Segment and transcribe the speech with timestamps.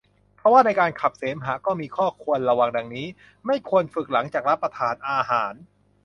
[0.39, 3.07] ทว่าในการขับเสมหะก็มีข้อควรระวัง ดังนี้
[3.45, 5.53] ไม่ควรฝึกหลังจากรับประทานอาหาร